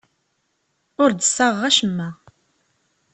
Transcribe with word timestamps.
Ur 1.03 1.09
d-ssaɣeɣ 1.13 1.61
acemma. 1.69 2.09